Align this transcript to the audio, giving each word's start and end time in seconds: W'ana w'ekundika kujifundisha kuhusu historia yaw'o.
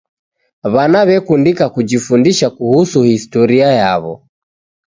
W'ana 0.73 1.01
w'ekundika 1.07 1.65
kujifundisha 1.73 2.47
kuhusu 2.57 2.97
historia 3.09 3.67
yaw'o. 3.81 4.13